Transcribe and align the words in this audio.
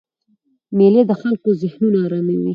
مېلې 0.77 1.01
د 1.09 1.11
خلکو 1.21 1.49
ذهنونه 1.61 1.97
آراموي. 2.05 2.49